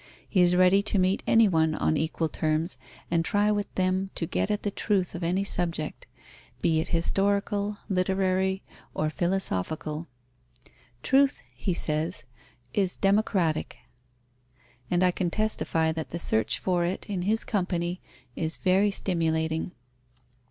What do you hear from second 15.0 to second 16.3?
I can testify that the